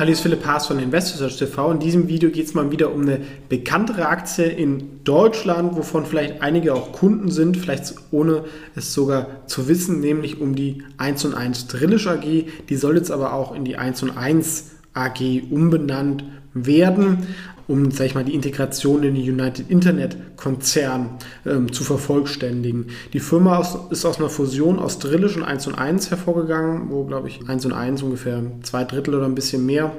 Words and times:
Hallo, 0.00 0.12
ist 0.12 0.22
Philipp 0.22 0.46
Haas 0.46 0.66
von 0.66 0.78
Investors 0.78 1.36
TV. 1.36 1.72
In 1.72 1.78
diesem 1.78 2.08
Video 2.08 2.30
geht 2.30 2.46
es 2.46 2.54
mal 2.54 2.70
wieder 2.70 2.90
um 2.90 3.02
eine 3.02 3.20
bekanntere 3.50 4.08
Aktie 4.08 4.46
in 4.46 5.04
Deutschland, 5.04 5.76
wovon 5.76 6.06
vielleicht 6.06 6.40
einige 6.40 6.72
auch 6.72 6.92
Kunden 6.92 7.30
sind, 7.30 7.58
vielleicht 7.58 7.96
ohne 8.10 8.44
es 8.74 8.94
sogar 8.94 9.46
zu 9.46 9.68
wissen, 9.68 10.00
nämlich 10.00 10.40
um 10.40 10.54
die 10.54 10.84
1 10.96 11.26
und 11.26 11.34
1 11.34 11.66
Drillisch 11.66 12.06
AG. 12.06 12.46
Die 12.70 12.76
soll 12.76 12.96
jetzt 12.96 13.10
aber 13.10 13.34
auch 13.34 13.54
in 13.54 13.66
die 13.66 13.76
1 13.76 14.02
und 14.02 14.16
1 14.16 14.70
AG 14.94 15.42
umbenannt 15.50 16.24
werden 16.54 17.26
um, 17.70 17.92
sag 17.92 18.06
ich 18.06 18.14
mal, 18.16 18.24
die 18.24 18.34
Integration 18.34 19.04
in 19.04 19.14
den 19.14 19.22
United 19.22 19.70
Internet 19.70 20.16
Konzern 20.36 21.10
ähm, 21.46 21.72
zu 21.72 21.84
vervollständigen. 21.84 22.86
Die 23.12 23.20
Firma 23.20 23.58
aus, 23.58 23.78
ist 23.90 24.04
aus 24.04 24.18
einer 24.18 24.28
Fusion 24.28 24.80
aus 24.80 24.98
Drillisch 24.98 25.36
und 25.36 25.44
1 25.44 25.68
und 25.68 25.76
1 25.76 26.10
hervorgegangen, 26.10 26.90
wo, 26.90 27.04
glaube 27.04 27.28
ich, 27.28 27.48
1 27.48 27.64
und 27.66 27.72
1 27.72 28.02
ungefähr 28.02 28.42
zwei 28.62 28.82
Drittel 28.82 29.14
oder 29.14 29.26
ein 29.26 29.36
bisschen 29.36 29.64
mehr 29.64 29.92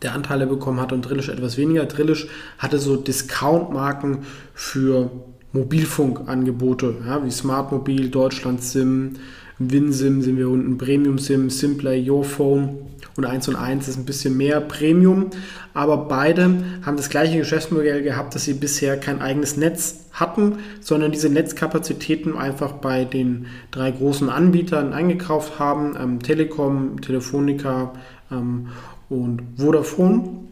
der 0.00 0.14
Anteile 0.14 0.46
bekommen 0.46 0.80
hat 0.80 0.92
und 0.92 1.02
Drillisch 1.02 1.28
etwas 1.28 1.58
weniger. 1.58 1.84
Drillisch 1.84 2.28
hatte 2.58 2.78
so 2.78 2.96
Discount-Marken 2.96 4.20
für 4.54 5.10
Mobilfunkangebote, 5.52 6.94
ja, 7.06 7.22
wie 7.22 7.30
Smartmobil, 7.30 8.08
Deutschland 8.08 8.62
SIM, 8.62 9.14
WinSIM 9.58 10.22
sind 10.22 10.38
wir 10.38 10.48
unten, 10.48 10.78
Premium 10.78 11.18
SIM, 11.18 11.50
Simpler, 11.50 11.94
Yourphone 11.94 12.78
und 13.16 13.24
1 13.24 13.48
und 13.48 13.56
1 13.56 13.88
ist 13.88 13.98
ein 13.98 14.04
bisschen 14.04 14.36
mehr 14.36 14.60
Premium, 14.60 15.30
aber 15.74 15.96
beide 15.96 16.62
haben 16.86 16.96
das 16.96 17.10
gleiche 17.10 17.38
Geschäftsmodell 17.38 18.02
gehabt, 18.02 18.34
dass 18.34 18.44
sie 18.44 18.54
bisher 18.54 18.96
kein 18.96 19.20
eigenes 19.20 19.56
Netz 19.56 20.04
hatten, 20.12 20.58
sondern 20.80 21.10
diese 21.10 21.28
Netzkapazitäten 21.28 22.36
einfach 22.36 22.72
bei 22.72 23.04
den 23.04 23.46
drei 23.72 23.90
großen 23.90 24.30
Anbietern 24.30 24.92
eingekauft 24.92 25.58
haben, 25.58 25.96
ähm, 26.00 26.22
Telekom, 26.22 27.00
Telefonica 27.00 27.92
ähm, 28.30 28.68
und 29.08 29.42
Vodafone. 29.56 30.48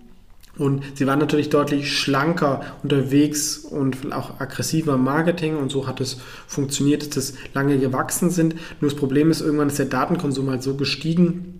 Und 0.58 0.82
sie 0.94 1.06
waren 1.06 1.18
natürlich 1.18 1.50
deutlich 1.50 1.98
schlanker 1.98 2.62
unterwegs 2.82 3.58
und 3.58 4.12
auch 4.12 4.40
aggressiver 4.40 4.94
im 4.94 5.04
Marketing 5.04 5.56
und 5.56 5.70
so 5.70 5.86
hat 5.86 6.00
es 6.00 6.18
funktioniert, 6.46 7.16
dass 7.16 7.16
es 7.16 7.34
lange 7.52 7.78
gewachsen 7.78 8.30
sind. 8.30 8.54
Nur 8.80 8.90
das 8.90 8.98
Problem 8.98 9.30
ist, 9.30 9.42
irgendwann 9.42 9.68
ist 9.68 9.78
der 9.78 9.86
Datenkonsum 9.86 10.48
halt 10.50 10.62
so 10.62 10.74
gestiegen, 10.74 11.55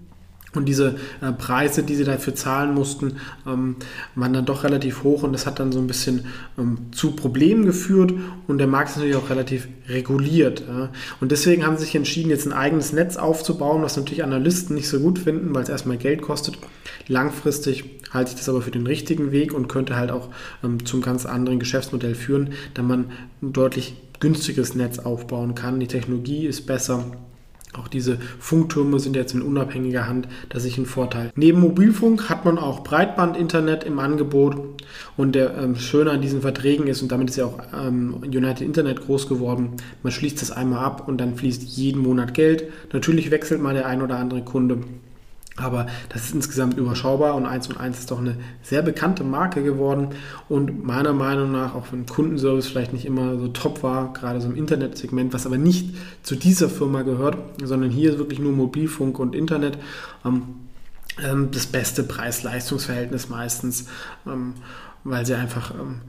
und 0.55 0.67
diese 0.67 0.97
äh, 1.21 1.33
Preise, 1.33 1.83
die 1.83 1.95
sie 1.95 2.05
dafür 2.05 2.35
zahlen 2.35 2.75
mussten, 2.75 3.17
ähm, 3.47 3.77
waren 4.15 4.33
dann 4.33 4.47
doch 4.47 4.65
relativ 4.65 5.03
hoch 5.03 5.23
und 5.23 5.33
das 5.33 5.47
hat 5.47 5.61
dann 5.61 5.73
so 5.73 5.79
ein 5.79 5.87
bisschen 5.87 6.27
ähm, 6.59 6.79
zu 6.93 7.13
Problemen 7.13 7.67
geführt 7.67 8.15
und 8.47 8.59
der 8.59 8.67
Markt 8.67 8.91
ist 8.91 8.97
natürlich 8.97 9.17
auch 9.17 9.31
relativ 9.31 9.69
reguliert. 9.89 10.65
Ja. 10.67 10.91
Und 11.21 11.33
deswegen 11.33 11.67
haben 11.67 11.77
sie 11.77 11.85
sich 11.85 11.95
entschieden, 11.95 12.31
jetzt 12.31 12.47
ein 12.47 12.53
eigenes 12.53 12.93
Netz 12.93 13.17
aufzubauen, 13.17 13.83
was 13.83 13.97
natürlich 13.97 14.25
Analysten 14.25 14.75
nicht 14.75 14.89
so 14.89 15.01
gut 15.01 15.19
finden, 15.19 15.55
weil 15.55 15.63
es 15.63 15.69
erstmal 15.69 15.99
Geld 15.99 16.23
kostet. 16.23 16.59
Langfristig 17.09 17.85
halte 18.13 18.31
ich 18.31 18.37
das 18.37 18.49
aber 18.49 18.63
für 18.63 18.71
den 18.71 18.87
richtigen 18.87 19.33
Weg 19.33 19.53
und 19.53 19.69
könnte 19.69 19.97
halt 19.97 20.11
auch 20.11 20.31
ähm, 20.65 20.85
zum 20.87 21.03
ganz 21.03 21.27
anderen 21.27 21.59
Geschäftsmodell 21.59 22.15
führen, 22.15 22.51
da 22.75 22.83
man 22.83 23.07
ein 23.43 23.53
deutlich 23.53 23.95
günstiges 24.21 24.75
Netz 24.75 24.99
aufbauen 24.99 25.55
kann. 25.55 25.81
Die 25.81 25.87
Technologie 25.87 26.47
ist 26.47 26.67
besser 26.67 27.05
auch 27.75 27.89
diese 27.89 28.19
Funktürme 28.39 28.99
sind 29.01 29.17
jetzt 29.17 29.35
in 29.35 29.43
unabhängiger 29.43 30.09
Hand, 30.09 30.29
das 30.49 30.65
ist 30.65 30.79
ein 30.79 30.87
Vorteil. 30.87 31.31
Neben 31.37 31.61
Mobilfunk 31.61 32.29
hat 32.29 32.45
man 32.45 32.59
auch 32.59 32.83
Breitbandinternet 32.83 33.85
im 33.85 33.99
Angebot 33.99 34.57
und 35.17 35.35
der 35.35 35.57
ähm, 35.59 35.77
Schöne 35.77 36.11
an 36.11 36.23
diesen 36.23 36.41
Verträgen 36.41 36.87
ist, 36.87 37.03
und 37.03 37.13
damit 37.13 37.31
ist 37.31 37.37
ja 37.37 37.47
auch 37.47 37.59
ähm, 37.79 38.17
United 38.25 38.63
Internet 38.63 39.05
groß 39.05 39.29
geworden, 39.29 39.73
man 40.03 40.13
schließt 40.13 40.41
das 40.41 40.51
einmal 40.51 40.85
ab 40.85 41.09
und 41.09 41.19
dann 41.19 41.37
fließt 41.37 41.63
jeden 41.63 42.03
Monat 42.03 42.35
Geld. 42.35 42.65
Natürlich 42.93 43.31
wechselt 43.31 43.61
mal 43.61 43.75
der 43.75 43.87
ein 43.87 44.03
oder 44.03 44.19
andere 44.19 44.43
Kunde 44.43 44.79
aber 45.57 45.87
das 46.11 46.25
ist 46.25 46.35
insgesamt 46.35 46.77
überschaubar 46.77 47.35
und 47.35 47.47
1 47.47 47.69
und 47.69 47.79
1 47.79 47.99
ist 47.99 48.11
doch 48.11 48.19
eine 48.19 48.37
sehr 48.63 48.83
bekannte 48.83 49.25
Marke 49.25 49.63
geworden. 49.63 50.09
Und 50.49 50.85
meiner 50.85 51.15
Meinung 51.15 51.51
nach, 51.51 51.75
auch 51.75 51.87
wenn 51.93 52.05
Kundenservice 52.05 52.67
vielleicht 52.67 52.93
nicht 52.93 53.07
immer 53.07 53.39
so 53.39 53.49
top 53.49 53.83
war, 53.83 54.13
gerade 54.13 54.41
so 54.41 54.49
im 54.49 54.57
Internetsegment, 54.57 55.33
was 55.33 55.47
aber 55.47 55.57
nicht 55.57 55.97
zu 56.23 56.37
dieser 56.37 56.69
Firma 56.69 57.03
gehört, 57.03 57.37
sondern 57.63 57.91
hier 57.91 58.11
ist 58.11 58.19
wirklich 58.19 58.39
nur 58.39 58.53
Mobilfunk 58.53 59.19
und 59.19 59.35
Internet, 59.35 59.79
ähm, 60.25 60.43
ähm, 61.25 61.49
das 61.51 61.67
beste 61.67 62.03
Preis-Leistungs-Verhältnis 62.03 63.31
meistens, 63.31 63.87
ähm, 64.27 64.55
weil 65.05 65.25
sie 65.25 65.35
einfach 65.35 65.71
ähm, 65.71 66.03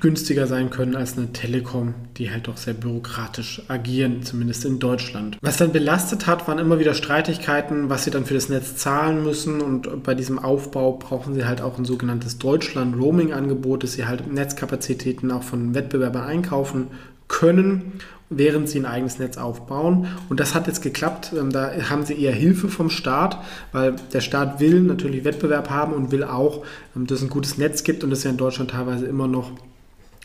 günstiger 0.00 0.46
sein 0.46 0.70
können 0.70 0.96
als 0.96 1.16
eine 1.16 1.32
Telekom, 1.32 1.94
die 2.16 2.30
halt 2.30 2.48
doch 2.48 2.56
sehr 2.56 2.74
bürokratisch 2.74 3.62
agieren, 3.68 4.22
zumindest 4.22 4.64
in 4.64 4.78
Deutschland. 4.78 5.38
Was 5.40 5.58
dann 5.58 5.72
belastet 5.72 6.26
hat, 6.26 6.48
waren 6.48 6.58
immer 6.58 6.78
wieder 6.78 6.94
Streitigkeiten, 6.94 7.88
was 7.88 8.04
sie 8.04 8.10
dann 8.10 8.26
für 8.26 8.34
das 8.34 8.48
Netz 8.48 8.76
zahlen 8.76 9.22
müssen 9.22 9.60
und 9.60 10.02
bei 10.02 10.14
diesem 10.14 10.38
Aufbau 10.38 10.92
brauchen 10.92 11.34
sie 11.34 11.44
halt 11.44 11.60
auch 11.60 11.78
ein 11.78 11.84
sogenanntes 11.84 12.38
Deutschland-Roaming-Angebot, 12.38 13.84
dass 13.84 13.92
sie 13.92 14.06
halt 14.06 14.32
Netzkapazitäten 14.32 15.30
auch 15.30 15.42
von 15.44 15.74
Wettbewerbern 15.74 16.24
einkaufen 16.24 16.88
können 17.30 18.00
während 18.30 18.68
sie 18.68 18.78
ein 18.78 18.86
eigenes 18.86 19.18
Netz 19.18 19.36
aufbauen. 19.36 20.06
Und 20.28 20.40
das 20.40 20.54
hat 20.54 20.68
jetzt 20.68 20.82
geklappt. 20.82 21.32
Ähm, 21.36 21.50
da 21.50 21.72
haben 21.90 22.04
sie 22.06 22.14
eher 22.14 22.32
Hilfe 22.32 22.68
vom 22.68 22.88
Staat, 22.88 23.38
weil 23.72 23.96
der 24.12 24.20
Staat 24.20 24.60
will 24.60 24.80
natürlich 24.80 25.24
Wettbewerb 25.24 25.68
haben 25.68 25.92
und 25.92 26.12
will 26.12 26.24
auch, 26.24 26.64
ähm, 26.96 27.06
dass 27.06 27.18
es 27.18 27.24
ein 27.24 27.30
gutes 27.30 27.58
Netz 27.58 27.82
gibt 27.82 28.04
und 28.04 28.10
das 28.10 28.20
ist 28.20 28.24
ja 28.24 28.30
in 28.30 28.36
Deutschland 28.36 28.70
teilweise 28.70 29.06
immer 29.06 29.26
noch 29.26 29.50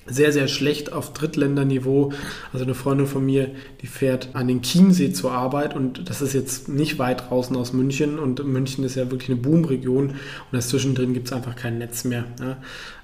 sehr, 0.08 0.32
sehr 0.32 0.48
schlecht 0.48 0.94
auf 0.94 1.14
Drittländerniveau. 1.14 2.14
Also 2.54 2.66
eine 2.66 2.76
Freundin 2.76 3.08
von 3.08 3.26
mir, 3.26 3.52
die 3.82 3.88
fährt 3.88 4.30
an 4.34 4.48
den 4.48 4.62
Chiemsee 4.62 5.12
zur 5.14 5.32
Arbeit 5.32 5.76
und 5.76 6.10
das 6.10 6.22
ist 6.22 6.34
jetzt 6.34 6.70
nicht 6.70 7.00
weit 7.00 7.30
draußen 7.30 7.56
aus 7.56 7.74
München 7.74 8.20
und 8.20 8.46
München 8.46 8.84
ist 8.84 8.96
ja 8.96 9.10
wirklich 9.10 9.30
eine 9.30 9.40
Boomregion 9.40 10.10
und 10.10 10.18
das 10.52 10.70
zwischendrin 10.70 11.14
gibt 11.14 11.28
es 11.28 11.34
einfach 11.34 11.56
kein 11.56 11.78
Netz 11.78 12.04
mehr. 12.04 12.26
Ja. 12.40 12.58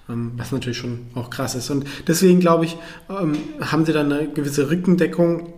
Ähm, 0.09 0.31
was 0.35 0.51
natürlich 0.51 0.78
schon 0.78 1.07
auch 1.16 1.29
krass 1.29 1.56
ist. 1.56 1.69
Und 1.69 1.85
deswegen 2.07 2.39
glaube 2.39 2.66
ich, 2.66 2.78
ähm, 3.09 3.33
haben 3.59 3.85
sie 3.85 3.94
dann 3.94 4.12
eine 4.12 4.28
gewisse 4.28 4.69
Rückendeckung 4.69 5.53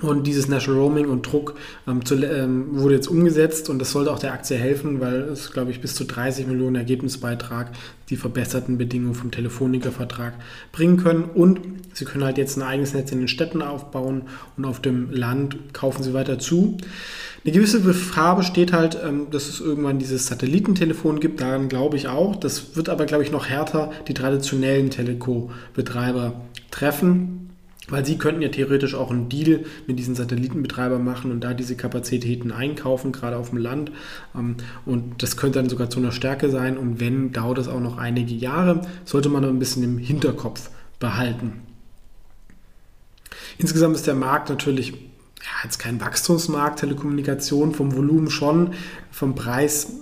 und 0.00 0.26
dieses 0.26 0.48
National 0.48 0.80
Roaming 0.80 1.08
und 1.08 1.22
Druck 1.22 1.54
ähm, 1.86 2.04
zu, 2.04 2.14
ähm, 2.16 2.78
wurde 2.78 2.94
jetzt 2.94 3.08
umgesetzt 3.08 3.68
und 3.68 3.78
das 3.78 3.90
sollte 3.90 4.12
auch 4.12 4.18
der 4.18 4.32
Aktie 4.32 4.56
helfen, 4.56 5.00
weil 5.00 5.22
es, 5.22 5.50
glaube 5.52 5.70
ich, 5.70 5.80
bis 5.80 5.94
zu 5.94 6.04
30 6.04 6.46
Millionen 6.46 6.76
Ergebnisbeitrag 6.76 7.72
die 8.10 8.16
verbesserten 8.16 8.78
Bedingungen 8.78 9.14
vom 9.14 9.30
Telefonica-Vertrag 9.30 10.34
bringen 10.72 10.96
können. 10.98 11.24
Und 11.24 11.60
sie 11.92 12.04
können 12.04 12.24
halt 12.24 12.38
jetzt 12.38 12.56
ein 12.56 12.62
eigenes 12.62 12.94
Netz 12.94 13.12
in 13.12 13.18
den 13.18 13.28
Städten 13.28 13.60
aufbauen 13.60 14.22
und 14.56 14.64
auf 14.64 14.80
dem 14.80 15.10
Land 15.10 15.74
kaufen 15.74 16.02
sie 16.02 16.14
weiter 16.14 16.38
zu. 16.38 16.78
Eine 17.44 17.52
gewisse 17.52 17.82
Gefahr 17.82 18.36
besteht 18.36 18.72
halt, 18.72 18.98
ähm, 19.04 19.26
dass 19.30 19.48
es 19.48 19.60
irgendwann 19.60 19.98
dieses 19.98 20.26
Satellitentelefon 20.26 21.18
gibt, 21.18 21.40
daran 21.40 21.68
glaube 21.68 21.96
ich 21.96 22.08
auch. 22.08 22.36
Das 22.36 22.76
wird 22.76 22.88
aber, 22.88 23.06
glaube 23.06 23.24
ich, 23.24 23.32
noch 23.32 23.46
härter 23.46 23.90
die 24.06 24.14
traditionellen 24.14 24.90
Teleco-Betreiber 24.90 26.40
treffen 26.70 27.47
weil 27.88 28.04
sie 28.04 28.18
könnten 28.18 28.42
ja 28.42 28.48
theoretisch 28.48 28.94
auch 28.94 29.10
einen 29.10 29.28
Deal 29.28 29.64
mit 29.86 29.98
diesen 29.98 30.14
Satellitenbetreibern 30.14 31.02
machen 31.02 31.30
und 31.30 31.40
da 31.40 31.54
diese 31.54 31.76
Kapazitäten 31.76 32.52
einkaufen, 32.52 33.12
gerade 33.12 33.36
auf 33.36 33.50
dem 33.50 33.58
Land. 33.58 33.90
Ähm, 34.34 34.56
und 34.84 35.22
das 35.22 35.36
könnte 35.36 35.58
dann 35.58 35.68
sogar 35.68 35.90
zu 35.90 35.98
einer 35.98 36.12
Stärke 36.12 36.50
sein. 36.50 36.78
Und 36.78 37.00
wenn, 37.00 37.32
dauert 37.32 37.58
es 37.58 37.68
auch 37.68 37.80
noch 37.80 37.98
einige 37.98 38.34
Jahre, 38.34 38.82
sollte 39.04 39.28
man 39.28 39.44
ein 39.44 39.58
bisschen 39.58 39.82
im 39.82 39.98
Hinterkopf 39.98 40.70
behalten. 40.98 41.62
Insgesamt 43.58 43.96
ist 43.96 44.06
der 44.06 44.14
Markt 44.14 44.48
natürlich 44.50 44.92
ja, 44.92 45.64
jetzt 45.64 45.78
kein 45.78 46.00
Wachstumsmarkt, 46.00 46.80
Telekommunikation 46.80 47.72
vom 47.72 47.94
Volumen 47.94 48.30
schon, 48.30 48.74
vom 49.10 49.34
Preis 49.34 49.92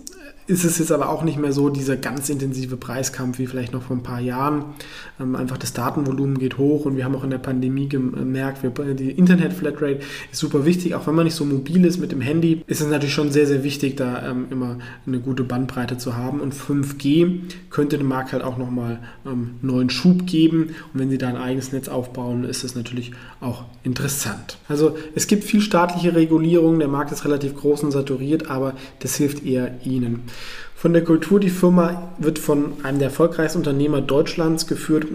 ist 0.46 0.64
es 0.64 0.78
jetzt 0.78 0.93
aber 0.93 1.08
auch 1.08 1.22
nicht 1.22 1.38
mehr 1.38 1.52
so 1.52 1.69
dieser 1.70 1.96
ganz 1.96 2.28
intensive 2.28 2.76
Preiskampf 2.76 3.38
wie 3.38 3.46
vielleicht 3.46 3.72
noch 3.72 3.82
vor 3.82 3.96
ein 3.96 4.02
paar 4.02 4.20
Jahren. 4.20 4.66
Ähm, 5.20 5.34
einfach 5.34 5.58
das 5.58 5.72
Datenvolumen 5.72 6.38
geht 6.38 6.58
hoch 6.58 6.84
und 6.84 6.96
wir 6.96 7.04
haben 7.04 7.16
auch 7.16 7.25
in 7.25 7.31
der 7.31 7.38
Pandemie 7.38 7.88
gemerkt, 7.88 8.62
wir, 8.62 8.70
die 8.94 9.10
Internet-Flatrate 9.10 10.00
ist 10.31 10.38
super 10.38 10.64
wichtig. 10.64 10.94
Auch 10.94 11.06
wenn 11.06 11.14
man 11.14 11.25
nicht 11.25 11.34
so 11.34 11.44
mobil 11.44 11.84
ist 11.84 11.98
mit 11.98 12.12
dem 12.12 12.20
Handy, 12.20 12.62
ist 12.66 12.81
es 12.81 12.88
natürlich 12.88 13.14
schon 13.14 13.32
sehr, 13.32 13.46
sehr 13.46 13.64
wichtig, 13.64 13.96
da 13.96 14.31
ähm, 14.31 14.46
immer 14.50 14.78
eine 15.06 15.19
gute 15.19 15.43
Bandbreite 15.43 15.98
zu 15.98 16.16
haben. 16.16 16.40
Und 16.40 16.54
5G 16.54 17.40
könnte 17.70 17.98
dem 17.98 18.08
Markt 18.08 18.32
halt 18.32 18.44
auch 18.44 18.56
nochmal 18.56 19.00
ähm, 19.26 19.56
neuen 19.62 19.90
Schub 19.90 20.26
geben. 20.26 20.75
Und 20.93 21.00
wenn 21.00 21.10
sie 21.10 21.19
da 21.19 21.28
ein 21.28 21.37
eigenes 21.37 21.72
Netz 21.72 21.88
aufbauen, 21.88 22.44
ist 22.44 22.62
das 22.62 22.75
natürlich 22.75 23.12
auch 23.40 23.64
interessant. 23.82 24.58
Also 24.69 24.96
es 25.14 25.26
gibt 25.26 25.44
viel 25.44 25.60
staatliche 25.60 26.14
Regulierung, 26.14 26.78
der 26.78 26.88
Markt 26.88 27.10
ist 27.12 27.25
relativ 27.25 27.56
groß 27.56 27.82
und 27.82 27.90
saturiert, 27.90 28.48
aber 28.50 28.75
das 29.00 29.16
hilft 29.16 29.44
eher 29.44 29.75
Ihnen. 29.84 30.22
Von 30.75 30.93
der 30.93 31.05
Kultur, 31.05 31.41
die 31.41 31.50
Firma 31.50 32.12
wird 32.19 32.38
von 32.38 32.85
einem 32.85 32.99
der 32.99 33.09
erfolgreichsten 33.09 33.59
Unternehmer 33.59 34.00
Deutschlands 34.00 34.67
geführt, 34.67 35.06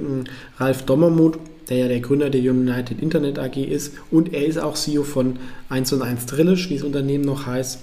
Ralf 0.58 0.84
Dommermuth, 0.84 1.38
der 1.70 1.78
ja 1.78 1.88
der 1.88 2.00
Gründer 2.00 2.30
der 2.30 2.42
United 2.42 3.02
Internet 3.02 3.40
AG 3.40 3.58
ist 3.58 3.94
und 4.10 4.34
er 4.34 4.46
ist 4.46 4.58
auch 4.58 4.76
CEO 4.76 5.04
von 5.04 5.38
1 5.70 5.94
und 5.94 6.02
1 6.02 6.26
Drillisch, 6.26 6.70
wie 6.70 6.76
das 6.76 6.84
Unternehmen 6.84 7.24
noch 7.24 7.46
heißt. 7.46 7.80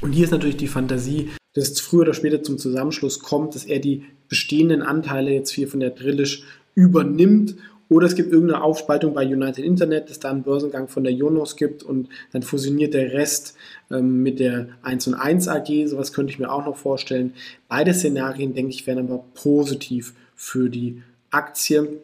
Und 0.00 0.12
hier 0.12 0.24
ist 0.24 0.30
natürlich 0.30 0.56
die 0.56 0.68
Fantasie, 0.68 1.30
dass 1.54 1.70
es 1.70 1.80
früher 1.80 2.02
oder 2.02 2.14
später 2.14 2.42
zum 2.42 2.56
Zusammenschluss 2.56 3.18
kommt, 3.18 3.54
dass 3.54 3.64
er 3.64 3.80
die 3.80 4.04
bestehenden 4.28 4.82
Anteile 4.82 5.32
jetzt 5.32 5.50
hier 5.50 5.68
von 5.68 5.80
der 5.80 5.90
Drillisch 5.90 6.44
übernimmt 6.74 7.56
oder 7.88 8.06
es 8.06 8.14
gibt 8.14 8.32
irgendeine 8.32 8.62
Aufspaltung 8.62 9.14
bei 9.14 9.24
United 9.24 9.64
Internet, 9.64 10.10
dass 10.10 10.20
da 10.20 10.30
einen 10.30 10.42
Börsengang 10.42 10.88
von 10.88 11.04
der 11.04 11.12
Jonos 11.12 11.56
gibt 11.56 11.82
und 11.82 12.08
dann 12.32 12.42
fusioniert 12.42 12.92
der 12.92 13.12
Rest 13.12 13.54
ähm, 13.90 14.22
mit 14.22 14.40
der 14.40 14.68
1 14.82 15.06
und 15.06 15.14
1 15.14 15.48
AG. 15.48 15.86
Sowas 15.86 16.12
könnte 16.12 16.32
ich 16.32 16.38
mir 16.38 16.52
auch 16.52 16.66
noch 16.66 16.76
vorstellen. 16.76 17.32
Beide 17.68 17.94
Szenarien, 17.94 18.54
denke 18.54 18.72
ich, 18.72 18.86
wären 18.86 18.98
aber 18.98 19.24
positiv 19.34 20.14
für 20.34 20.68
die 20.68 21.02
Aktie 21.30 22.02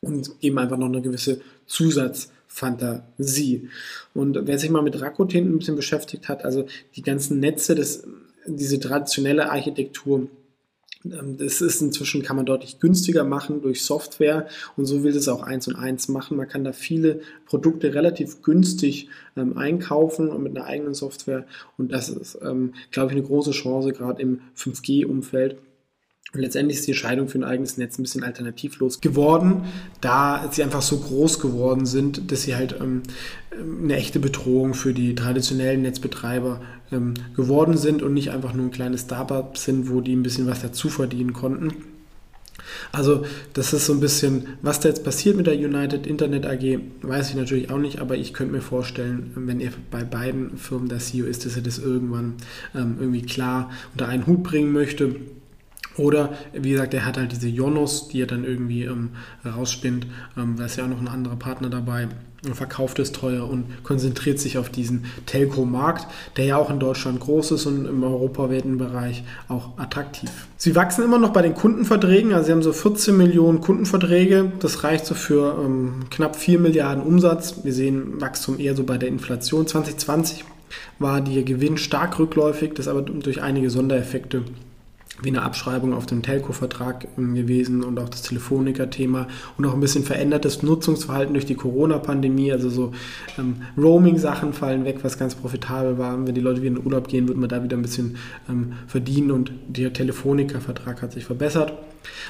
und 0.00 0.30
eben 0.40 0.58
einfach 0.58 0.78
noch 0.78 0.86
eine 0.86 1.02
gewisse 1.02 1.40
Zusatzfantasie. 1.66 3.68
Und 4.14 4.46
wer 4.46 4.58
sich 4.58 4.70
mal 4.70 4.82
mit 4.82 5.00
Rakuten 5.00 5.54
ein 5.54 5.58
bisschen 5.58 5.76
beschäftigt 5.76 6.28
hat, 6.28 6.44
also 6.44 6.66
die 6.96 7.02
ganzen 7.02 7.40
Netze, 7.40 7.74
das, 7.74 8.04
diese 8.46 8.80
traditionelle 8.80 9.50
Architektur, 9.50 10.28
das 11.04 11.60
ist 11.60 11.80
inzwischen, 11.80 12.22
kann 12.22 12.36
man 12.36 12.46
deutlich 12.46 12.80
günstiger 12.80 13.24
machen 13.24 13.62
durch 13.62 13.82
Software 13.82 14.48
und 14.76 14.86
so 14.86 15.04
will 15.04 15.14
es 15.16 15.28
auch 15.28 15.42
eins 15.42 15.68
und 15.68 15.76
eins 15.76 16.08
machen. 16.08 16.36
Man 16.36 16.48
kann 16.48 16.64
da 16.64 16.72
viele 16.72 17.20
Produkte 17.46 17.94
relativ 17.94 18.42
günstig 18.42 19.08
ähm, 19.36 19.56
einkaufen 19.56 20.28
und 20.28 20.42
mit 20.42 20.56
einer 20.56 20.66
eigenen 20.66 20.94
Software 20.94 21.46
und 21.76 21.92
das 21.92 22.08
ist, 22.08 22.38
ähm, 22.42 22.74
glaube 22.90 23.12
ich, 23.12 23.18
eine 23.18 23.26
große 23.26 23.52
Chance, 23.52 23.92
gerade 23.92 24.20
im 24.22 24.40
5G-Umfeld. 24.56 25.58
Und 26.34 26.40
letztendlich 26.40 26.78
ist 26.78 26.86
die 26.86 26.90
Entscheidung 26.90 27.28
für 27.28 27.38
ein 27.38 27.44
eigenes 27.44 27.78
Netz 27.78 27.98
ein 27.98 28.02
bisschen 28.02 28.22
alternativlos 28.22 29.00
geworden, 29.00 29.64
da 30.02 30.50
sie 30.52 30.62
einfach 30.62 30.82
so 30.82 30.98
groß 30.98 31.40
geworden 31.40 31.86
sind, 31.86 32.30
dass 32.30 32.42
sie 32.42 32.54
halt 32.54 32.76
ähm, 32.80 33.02
eine 33.82 33.96
echte 33.96 34.18
Bedrohung 34.20 34.74
für 34.74 34.92
die 34.92 35.14
traditionellen 35.14 35.80
Netzbetreiber 35.82 36.60
ähm, 36.92 37.14
geworden 37.34 37.78
sind 37.78 38.02
und 38.02 38.12
nicht 38.12 38.30
einfach 38.30 38.52
nur 38.52 38.66
ein 38.66 38.70
kleines 38.70 39.02
Startup 39.02 39.56
sind, 39.56 39.90
wo 39.90 40.02
die 40.02 40.14
ein 40.14 40.22
bisschen 40.22 40.46
was 40.46 40.60
dazu 40.60 40.90
verdienen 40.90 41.32
konnten. 41.32 41.72
Also 42.92 43.24
das 43.54 43.72
ist 43.72 43.86
so 43.86 43.94
ein 43.94 44.00
bisschen, 44.00 44.48
was 44.60 44.80
da 44.80 44.90
jetzt 44.90 45.04
passiert 45.04 45.34
mit 45.34 45.46
der 45.46 45.54
United 45.54 46.06
Internet 46.06 46.44
AG, 46.44 46.78
weiß 47.00 47.30
ich 47.30 47.36
natürlich 47.36 47.70
auch 47.70 47.78
nicht, 47.78 48.00
aber 48.00 48.16
ich 48.16 48.34
könnte 48.34 48.52
mir 48.52 48.60
vorstellen, 48.60 49.32
wenn 49.34 49.60
er 49.60 49.70
bei 49.90 50.04
beiden 50.04 50.58
Firmen 50.58 50.90
der 50.90 50.98
CEO 50.98 51.24
ist, 51.24 51.46
dass 51.46 51.56
er 51.56 51.62
das 51.62 51.78
irgendwann 51.78 52.34
ähm, 52.74 52.96
irgendwie 53.00 53.22
klar 53.22 53.70
unter 53.92 54.08
einen 54.08 54.26
Hut 54.26 54.42
bringen 54.42 54.72
möchte 54.72 55.16
oder, 55.98 56.32
wie 56.52 56.70
gesagt, 56.70 56.94
er 56.94 57.04
hat 57.04 57.18
halt 57.18 57.32
diese 57.32 57.48
Jonos, 57.48 58.08
die 58.08 58.22
er 58.22 58.26
dann 58.26 58.44
irgendwie 58.44 58.84
ähm, 58.84 59.10
rausspinnt. 59.44 60.06
Ähm, 60.36 60.54
da 60.56 60.66
ist 60.66 60.76
ja 60.76 60.84
auch 60.84 60.88
noch 60.88 61.00
ein 61.00 61.08
anderer 61.08 61.36
Partner 61.36 61.68
dabei 61.68 62.08
und 62.46 62.54
verkauft 62.54 63.00
es 63.00 63.10
teuer 63.10 63.48
und 63.48 63.82
konzentriert 63.82 64.38
sich 64.38 64.58
auf 64.58 64.68
diesen 64.68 65.06
Telco-Markt, 65.26 66.06
der 66.36 66.44
ja 66.44 66.56
auch 66.56 66.70
in 66.70 66.78
Deutschland 66.78 67.18
groß 67.18 67.50
ist 67.52 67.66
und 67.66 67.84
im 67.84 68.04
europaweiten 68.04 68.78
Bereich 68.78 69.24
auch 69.48 69.76
attraktiv. 69.76 70.30
Sie 70.56 70.76
wachsen 70.76 71.04
immer 71.04 71.18
noch 71.18 71.32
bei 71.32 71.42
den 71.42 71.54
Kundenverträgen, 71.54 72.32
also 72.32 72.46
sie 72.46 72.52
haben 72.52 72.62
so 72.62 72.72
14 72.72 73.16
Millionen 73.16 73.60
Kundenverträge, 73.60 74.52
das 74.60 74.84
reicht 74.84 75.06
so 75.06 75.14
für 75.14 75.60
ähm, 75.64 76.04
knapp 76.10 76.36
4 76.36 76.60
Milliarden 76.60 77.02
Umsatz. 77.02 77.64
Wir 77.64 77.72
sehen 77.72 78.20
Wachstum 78.20 78.60
eher 78.60 78.76
so 78.76 78.84
bei 78.84 78.98
der 78.98 79.08
Inflation. 79.08 79.66
2020 79.66 80.44
war 81.00 81.20
der 81.20 81.42
Gewinn 81.42 81.76
stark 81.76 82.18
rückläufig, 82.20 82.74
das 82.74 82.86
aber 82.86 83.02
durch 83.02 83.42
einige 83.42 83.70
Sondereffekte 83.70 84.42
wie 85.22 85.28
eine 85.28 85.42
Abschreibung 85.42 85.92
auf 85.92 86.06
dem 86.06 86.22
Telco-Vertrag 86.22 87.08
ähm, 87.16 87.34
gewesen 87.34 87.82
und 87.82 87.98
auch 87.98 88.08
das 88.08 88.22
Telefonica-Thema 88.22 89.26
und 89.56 89.66
auch 89.66 89.74
ein 89.74 89.80
bisschen 89.80 90.04
verändertes 90.04 90.62
Nutzungsverhalten 90.62 91.34
durch 91.34 91.46
die 91.46 91.54
Corona-Pandemie. 91.54 92.52
Also 92.52 92.70
so 92.70 92.92
ähm, 93.38 93.56
Roaming-Sachen 93.76 94.52
fallen 94.52 94.84
weg, 94.84 94.98
was 95.02 95.18
ganz 95.18 95.34
profitabel 95.34 95.98
war. 95.98 96.26
Wenn 96.26 96.34
die 96.34 96.40
Leute 96.40 96.60
wieder 96.62 96.68
in 96.68 96.74
den 96.76 96.86
Urlaub 96.86 97.08
gehen, 97.08 97.28
wird 97.28 97.38
man 97.38 97.48
da 97.48 97.62
wieder 97.62 97.76
ein 97.76 97.82
bisschen 97.82 98.16
ähm, 98.48 98.72
verdienen 98.86 99.30
und 99.30 99.52
der 99.66 99.92
Telefonica-Vertrag 99.92 101.02
hat 101.02 101.12
sich 101.12 101.24
verbessert. 101.24 101.72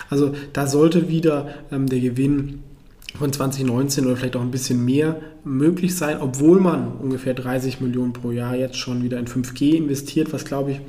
Also 0.08 0.34
da 0.52 0.66
sollte 0.66 1.08
wieder 1.08 1.48
ähm, 1.70 1.86
der 1.86 2.00
Gewinn 2.00 2.60
von 3.18 3.32
2019 3.32 4.06
oder 4.06 4.16
vielleicht 4.16 4.36
auch 4.36 4.42
ein 4.42 4.50
bisschen 4.50 4.84
mehr 4.84 5.20
möglich 5.48 5.96
sein, 5.96 6.18
obwohl 6.20 6.60
man 6.60 6.92
ungefähr 6.98 7.34
30 7.34 7.80
Millionen 7.80 8.12
pro 8.12 8.30
Jahr 8.30 8.54
jetzt 8.54 8.76
schon 8.76 9.02
wieder 9.02 9.18
in 9.18 9.26
5G 9.26 9.76
investiert, 9.76 10.32
was 10.32 10.44
glaube 10.44 10.72
ich 10.72 10.80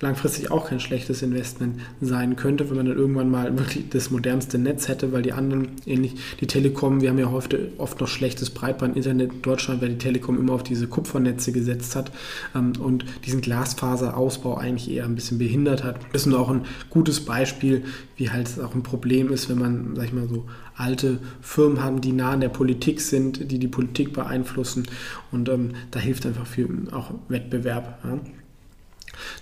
langfristig 0.00 0.50
auch 0.50 0.68
kein 0.68 0.80
schlechtes 0.80 1.22
Investment 1.22 1.80
sein 2.00 2.36
könnte, 2.36 2.68
wenn 2.68 2.76
man 2.76 2.86
dann 2.86 2.96
irgendwann 2.96 3.30
mal 3.30 3.56
wirklich 3.58 3.88
das 3.90 4.10
modernste 4.10 4.58
Netz 4.58 4.88
hätte, 4.88 5.12
weil 5.12 5.22
die 5.22 5.32
anderen, 5.32 5.68
ähnlich 5.84 6.14
die 6.40 6.46
Telekom, 6.46 7.00
wir 7.00 7.10
haben 7.10 7.18
ja 7.18 7.28
oft, 7.28 7.56
oft 7.78 8.00
noch 8.00 8.08
schlechtes 8.08 8.50
Breitband-Internet 8.50 9.32
in 9.32 9.42
Deutschland, 9.42 9.82
weil 9.82 9.90
die 9.90 9.98
Telekom 9.98 10.38
immer 10.38 10.54
auf 10.54 10.62
diese 10.62 10.86
Kupfernetze 10.86 11.52
gesetzt 11.52 11.94
hat 11.94 12.10
ähm, 12.54 12.72
und 12.80 13.04
diesen 13.26 13.40
Glasfaserausbau 13.40 14.56
eigentlich 14.56 14.90
eher 14.90 15.04
ein 15.04 15.14
bisschen 15.14 15.38
behindert 15.38 15.84
hat. 15.84 16.00
Das 16.12 16.22
ist 16.22 16.26
nur 16.26 16.40
auch 16.40 16.50
ein 16.50 16.62
gutes 16.90 17.20
Beispiel, 17.20 17.84
wie 18.16 18.30
halt 18.30 18.48
es 18.48 18.58
auch 18.58 18.74
ein 18.74 18.82
Problem 18.82 19.30
ist, 19.30 19.50
wenn 19.50 19.58
man, 19.58 19.94
sag 19.94 20.06
ich 20.06 20.12
mal 20.12 20.28
so, 20.28 20.46
alte 20.76 21.18
Firmen 21.40 21.82
haben, 21.82 22.00
die 22.00 22.12
nah 22.12 22.32
an 22.32 22.40
der 22.40 22.48
Politik 22.50 23.00
sind, 23.00 23.50
die 23.50 23.58
die 23.58 23.68
Politik 23.68 24.05
beeinflussen 24.12 24.86
und 25.32 25.48
ähm, 25.48 25.70
da 25.90 26.00
hilft 26.00 26.26
einfach 26.26 26.46
viel 26.46 26.88
auch 26.92 27.12
Wettbewerb. 27.28 27.98
Ja. 28.04 28.18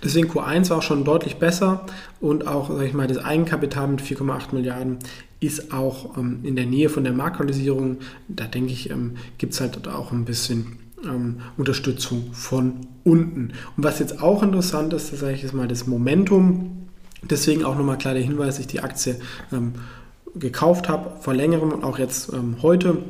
Deswegen 0.03 0.29
Q1 0.29 0.69
war 0.69 0.77
auch 0.77 0.83
schon 0.83 1.03
deutlich 1.03 1.37
besser 1.37 1.85
und 2.19 2.47
auch, 2.47 2.69
sag 2.69 2.85
ich 2.85 2.93
mal, 2.93 3.07
das 3.07 3.17
Eigenkapital 3.17 3.87
mit 3.87 4.01
4,8 4.01 4.53
Milliarden 4.53 4.99
ist 5.39 5.73
auch 5.73 6.17
ähm, 6.17 6.39
in 6.43 6.55
der 6.55 6.65
Nähe 6.65 6.89
von 6.89 7.03
der 7.03 7.13
Marktkapitalisierung. 7.13 7.97
Da 8.27 8.45
denke 8.45 8.71
ich, 8.71 8.89
ähm, 8.89 9.15
gibt 9.37 9.53
es 9.53 9.61
halt 9.61 9.87
auch 9.87 10.11
ein 10.11 10.25
bisschen 10.25 10.79
ähm, 11.03 11.37
Unterstützung 11.57 12.33
von 12.33 12.87
unten. 13.03 13.53
Und 13.77 13.83
was 13.83 13.99
jetzt 13.99 14.21
auch 14.21 14.43
interessant 14.43 14.93
ist, 14.93 15.11
das 15.11 15.19
sage 15.19 15.33
ich 15.33 15.43
jetzt 15.43 15.53
mal, 15.53 15.67
das 15.67 15.87
Momentum. 15.87 16.87
Deswegen 17.23 17.63
auch 17.63 17.75
nochmal 17.75 17.97
klar 17.97 18.13
der 18.13 18.23
Hinweis, 18.23 18.59
ich 18.59 18.67
die 18.67 18.81
Aktie 18.81 19.19
ähm, 19.51 19.73
gekauft 20.35 20.89
habe 20.89 21.21
vor 21.21 21.33
längerem 21.33 21.71
und 21.71 21.83
auch 21.83 21.97
jetzt 21.97 22.31
ähm, 22.33 22.57
heute. 22.61 23.03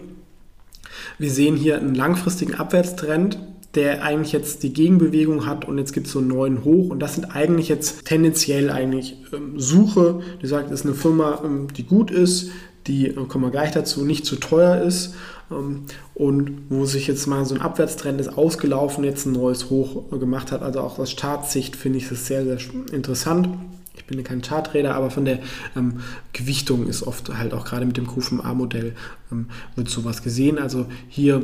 Wir 1.17 1.31
sehen 1.31 1.55
hier 1.55 1.77
einen 1.77 1.95
langfristigen 1.95 2.55
Abwärtstrend, 2.55 3.39
der 3.75 4.03
eigentlich 4.03 4.31
jetzt 4.31 4.63
die 4.63 4.73
Gegenbewegung 4.73 5.45
hat 5.45 5.65
und 5.65 5.77
jetzt 5.77 5.93
gibt 5.93 6.07
es 6.07 6.13
so 6.13 6.19
einen 6.19 6.29
neuen 6.29 6.63
Hoch 6.63 6.89
und 6.89 6.99
das 6.99 7.15
sind 7.15 7.35
eigentlich 7.35 7.67
jetzt 7.67 8.05
tendenziell 8.05 8.69
eigentlich 8.69 9.17
ähm, 9.33 9.59
Suche, 9.59 10.21
die 10.41 10.47
sagt, 10.47 10.71
es 10.71 10.81
ist 10.81 10.85
eine 10.85 10.95
Firma, 10.95 11.41
ähm, 11.43 11.67
die 11.75 11.83
gut 11.83 12.09
ist, 12.09 12.51
die, 12.87 13.07
äh, 13.07 13.13
kommen 13.27 13.43
wir 13.43 13.51
gleich 13.51 13.71
dazu, 13.71 14.05
nicht 14.05 14.25
zu 14.25 14.37
teuer 14.37 14.81
ist 14.81 15.15
ähm, 15.51 15.83
und 16.13 16.63
wo 16.69 16.85
sich 16.85 17.07
jetzt 17.07 17.27
mal 17.27 17.45
so 17.45 17.55
ein 17.55 17.61
Abwärtstrend 17.61 18.21
ist 18.21 18.37
ausgelaufen, 18.37 19.03
jetzt 19.03 19.25
ein 19.25 19.33
neues 19.33 19.69
Hoch 19.69 20.11
äh, 20.11 20.17
gemacht 20.17 20.51
hat. 20.51 20.61
Also 20.61 20.79
auch 20.79 20.97
aus 20.99 21.11
Startsicht 21.11 21.75
finde 21.75 21.97
ich 21.97 22.07
das 22.07 22.25
sehr, 22.27 22.45
sehr 22.45 22.57
interessant. 22.91 23.49
Ich 23.95 24.05
bin 24.05 24.23
kein 24.23 24.41
Charttrader, 24.41 24.95
aber 24.95 25.09
von 25.09 25.25
der 25.25 25.39
ähm, 25.75 26.01
Gewichtung 26.33 26.87
ist 26.87 27.03
oft 27.03 27.35
halt 27.37 27.53
auch 27.53 27.65
gerade 27.65 27.85
mit 27.85 27.97
dem 27.97 28.07
QFMA-Modell 28.07 28.95
ähm, 29.31 29.47
wird 29.75 29.89
sowas 29.89 30.21
gesehen. 30.21 30.59
Also 30.59 30.87
hier 31.09 31.43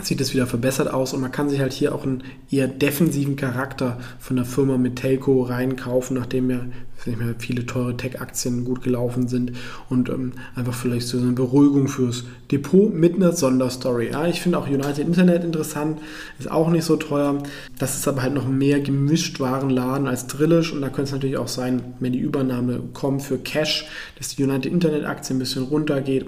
sieht 0.00 0.20
es 0.20 0.32
wieder 0.32 0.46
verbessert 0.46 0.92
aus 0.92 1.12
und 1.12 1.20
man 1.20 1.32
kann 1.32 1.48
sich 1.48 1.60
halt 1.60 1.72
hier 1.72 1.94
auch 1.94 2.04
einen 2.04 2.22
eher 2.50 2.68
defensiven 2.68 3.34
Charakter 3.34 3.98
von 4.20 4.36
der 4.36 4.44
Firma 4.44 4.78
mit 4.78 4.96
Telco 4.96 5.42
reinkaufen, 5.42 6.16
nachdem 6.16 6.50
ja 6.50 6.60
nicht 7.06 7.18
mehr 7.18 7.34
viele 7.38 7.64
teure 7.66 7.96
Tech-Aktien 7.96 8.64
gut 8.64 8.82
gelaufen 8.82 9.28
sind 9.28 9.52
und 9.88 10.08
ähm, 10.08 10.32
einfach 10.54 10.74
vielleicht 10.74 11.06
so 11.06 11.18
eine 11.18 11.32
Beruhigung 11.32 11.88
fürs 11.88 12.24
Depot 12.50 12.92
mit 12.92 13.14
einer 13.14 13.32
Sonderstory. 13.32 14.10
Ja, 14.10 14.26
ich 14.26 14.40
finde 14.40 14.58
auch 14.58 14.66
United 14.66 14.98
Internet 14.98 15.44
interessant, 15.44 16.00
ist 16.38 16.50
auch 16.50 16.70
nicht 16.70 16.84
so 16.84 16.96
teuer. 16.96 17.42
Das 17.78 17.96
ist 17.96 18.06
aber 18.08 18.22
halt 18.22 18.34
noch 18.34 18.48
mehr 18.48 18.80
gemischt 18.80 19.40
Warenladen 19.40 20.06
als 20.06 20.26
Drillisch 20.26 20.72
und 20.72 20.82
da 20.82 20.88
könnte 20.88 21.04
es 21.04 21.12
natürlich 21.12 21.38
auch 21.38 21.48
sein, 21.48 21.82
wenn 22.00 22.12
die 22.12 22.18
Übernahme 22.18 22.80
kommt 22.92 23.22
für 23.22 23.38
Cash, 23.38 23.86
dass 24.16 24.34
die 24.34 24.44
United 24.44 24.70
Internet 24.70 25.04
Aktie 25.04 25.34
ein 25.34 25.38
bisschen 25.38 25.64
runtergeht 25.64 26.26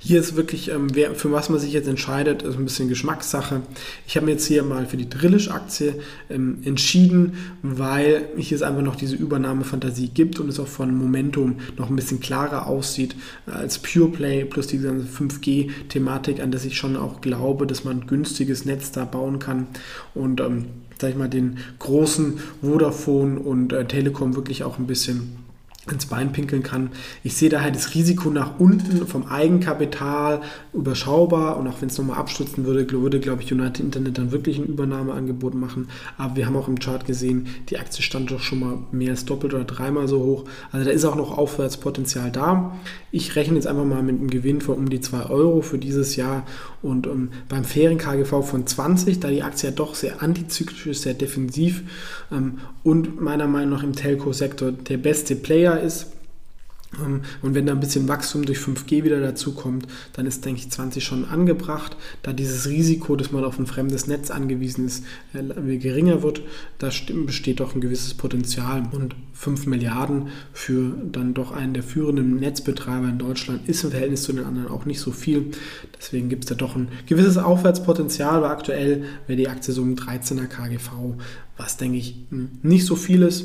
Hier 0.00 0.20
ist 0.20 0.36
wirklich, 0.36 0.70
ähm, 0.70 0.94
wer, 0.94 1.14
für 1.14 1.32
was 1.32 1.48
man 1.48 1.58
sich 1.58 1.72
jetzt 1.72 1.88
entscheidet, 1.88 2.42
ist 2.42 2.56
ein 2.56 2.64
bisschen 2.64 2.88
Geschmackssache. 2.88 3.62
Ich 4.06 4.16
habe 4.16 4.26
mir 4.26 4.32
jetzt 4.32 4.46
hier 4.46 4.62
mal 4.62 4.86
für 4.86 4.96
die 4.96 5.08
Drillisch-Aktie 5.08 6.00
ähm, 6.30 6.58
entschieden, 6.64 7.34
weil 7.62 8.28
hier 8.36 8.56
es 8.56 8.62
einfach 8.62 8.82
noch 8.82 8.96
diese 8.96 9.16
Übernahmefantasie 9.16 10.08
gibt 10.08 10.40
und 10.40 10.48
es 10.48 10.60
auch 10.60 10.68
von 10.68 10.96
Momentum 10.96 11.56
noch 11.76 11.90
ein 11.90 11.96
bisschen 11.96 12.20
klarer 12.20 12.66
aussieht 12.66 13.16
als 13.46 13.78
Pure 13.78 14.10
Play 14.10 14.44
plus 14.44 14.66
die 14.66 14.78
ganze 14.78 15.06
5G-Thematik, 15.06 16.40
an 16.40 16.50
das 16.50 16.64
ich 16.64 16.76
schon 16.76 16.96
auch 16.96 17.20
glaube, 17.20 17.66
dass 17.66 17.84
man 17.84 18.00
ein 18.00 18.06
günstiges 18.06 18.64
Netz 18.64 18.92
da 18.92 19.04
bauen 19.04 19.38
kann 19.38 19.66
und 20.14 20.40
ähm, 20.40 20.66
sag 20.98 21.10
ich 21.10 21.16
mal, 21.16 21.28
den 21.28 21.58
großen 21.78 22.38
Vodafone 22.62 23.38
und 23.38 23.72
äh, 23.72 23.86
Telekom 23.86 24.36
wirklich 24.36 24.64
auch 24.64 24.78
ein 24.78 24.86
bisschen 24.86 25.43
ins 25.90 26.06
Bein 26.06 26.32
pinkeln 26.32 26.62
kann. 26.62 26.90
Ich 27.22 27.36
sehe 27.36 27.50
daher 27.50 27.70
das 27.70 27.94
Risiko 27.94 28.30
nach 28.30 28.58
unten 28.58 29.06
vom 29.06 29.26
Eigenkapital 29.26 30.40
überschaubar 30.72 31.58
und 31.58 31.68
auch 31.68 31.80
wenn 31.80 31.88
es 31.88 31.98
nochmal 31.98 32.18
abstürzen 32.18 32.64
würde, 32.64 32.90
würde, 32.90 33.20
glaube 33.20 33.42
ich, 33.42 33.52
United 33.52 33.84
Internet 33.84 34.18
dann 34.18 34.32
wirklich 34.32 34.58
ein 34.58 34.66
Übernahmeangebot 34.66 35.54
machen. 35.54 35.88
Aber 36.16 36.36
wir 36.36 36.46
haben 36.46 36.56
auch 36.56 36.68
im 36.68 36.78
Chart 36.78 37.04
gesehen, 37.04 37.48
die 37.68 37.78
Aktie 37.78 38.02
stand 38.02 38.30
doch 38.30 38.40
schon 38.40 38.60
mal 38.60 38.78
mehr 38.92 39.10
als 39.10 39.24
doppelt 39.26 39.52
oder 39.52 39.64
dreimal 39.64 40.08
so 40.08 40.20
hoch. 40.20 40.44
Also 40.72 40.86
da 40.86 40.92
ist 40.92 41.04
auch 41.04 41.16
noch 41.16 41.36
Aufwärtspotenzial 41.36 42.30
da. 42.30 42.74
Ich 43.10 43.36
rechne 43.36 43.56
jetzt 43.56 43.66
einfach 43.66 43.84
mal 43.84 44.02
mit 44.02 44.18
einem 44.18 44.30
Gewinn 44.30 44.60
von 44.60 44.76
um 44.76 44.88
die 44.88 45.00
2 45.00 45.26
Euro 45.26 45.60
für 45.60 45.78
dieses 45.78 46.16
Jahr 46.16 46.44
und 46.82 47.06
um, 47.06 47.12
ähm, 47.12 47.28
beim 47.48 47.64
fairen 47.64 47.98
KGV 47.98 48.42
von 48.42 48.66
20, 48.66 49.20
da 49.20 49.28
die 49.28 49.42
Aktie 49.42 49.70
ja 49.70 49.74
doch 49.74 49.94
sehr 49.94 50.22
antizyklisch 50.22 50.86
ist, 50.86 51.02
sehr 51.02 51.14
defensiv 51.14 51.82
ähm, 52.32 52.58
und 52.82 53.20
meiner 53.20 53.46
Meinung 53.46 53.70
nach 53.70 53.82
im 53.82 53.94
Telco-Sektor 53.94 54.72
der 54.72 54.98
beste 54.98 55.36
Player 55.36 55.73
ist. 55.80 56.06
Ähm, 57.02 57.22
und 57.42 57.54
wenn 57.54 57.66
da 57.66 57.72
ein 57.72 57.80
bisschen 57.80 58.08
Wachstum 58.08 58.44
durch 58.44 58.58
5G 58.58 59.04
wieder 59.04 59.20
dazu 59.20 59.52
kommt, 59.52 59.86
dann 60.12 60.26
ist, 60.26 60.44
denke 60.44 60.60
ich, 60.60 60.70
20 60.70 61.04
schon 61.04 61.24
angebracht. 61.24 61.96
Da 62.22 62.32
dieses 62.32 62.68
Risiko, 62.68 63.16
dass 63.16 63.32
man 63.32 63.44
auf 63.44 63.58
ein 63.58 63.66
fremdes 63.66 64.06
Netz 64.06 64.30
angewiesen 64.30 64.86
ist, 64.86 65.04
äh, 65.32 65.76
geringer 65.78 66.22
wird, 66.22 66.42
da 66.78 66.90
besteht 67.26 67.60
doch 67.60 67.74
ein 67.74 67.80
gewisses 67.80 68.14
Potenzial. 68.14 68.84
Und 68.92 69.14
5 69.32 69.66
Milliarden 69.66 70.28
für 70.52 70.92
dann 71.10 71.34
doch 71.34 71.52
einen 71.52 71.74
der 71.74 71.82
führenden 71.82 72.36
Netzbetreiber 72.36 73.08
in 73.08 73.18
Deutschland 73.18 73.68
ist 73.68 73.82
im 73.84 73.90
Verhältnis 73.90 74.22
zu 74.22 74.32
den 74.32 74.44
anderen 74.44 74.68
auch 74.68 74.84
nicht 74.84 75.00
so 75.00 75.10
viel. 75.10 75.50
Deswegen 75.98 76.28
gibt 76.28 76.44
es 76.44 76.48
da 76.48 76.54
doch 76.54 76.76
ein 76.76 76.88
gewisses 77.06 77.36
Aufwärtspotenzial, 77.36 78.36
aber 78.36 78.50
aktuell 78.50 79.04
wäre 79.26 79.36
die 79.36 79.48
Aktie 79.48 79.74
so 79.74 79.82
ein 79.82 79.96
13er 79.96 80.46
KGV, 80.46 80.90
was, 81.56 81.76
denke 81.76 81.98
ich, 81.98 82.16
nicht 82.62 82.86
so 82.86 82.96
viel 82.96 83.22
ist 83.22 83.44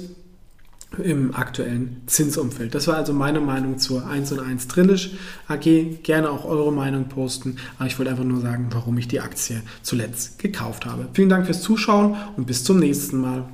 im 0.97 1.35
aktuellen 1.35 2.01
Zinsumfeld. 2.07 2.73
Das 2.73 2.87
war 2.87 2.95
also 2.95 3.13
meine 3.13 3.39
Meinung 3.39 3.77
zur 3.77 4.07
1 4.07 4.31
und 4.31 4.39
1 4.39 4.67
Drillisch 4.67 5.11
AG. 5.47 6.01
Gerne 6.03 6.31
auch 6.31 6.45
eure 6.45 6.73
Meinung 6.73 7.07
posten, 7.09 7.57
aber 7.77 7.87
ich 7.87 7.97
wollte 7.99 8.11
einfach 8.11 8.23
nur 8.23 8.41
sagen, 8.41 8.69
warum 8.71 8.97
ich 8.97 9.07
die 9.07 9.19
Aktie 9.19 9.61
zuletzt 9.83 10.39
gekauft 10.39 10.85
habe. 10.85 11.07
Vielen 11.13 11.29
Dank 11.29 11.45
fürs 11.45 11.61
Zuschauen 11.61 12.15
und 12.35 12.47
bis 12.47 12.63
zum 12.63 12.79
nächsten 12.79 13.21
Mal. 13.21 13.45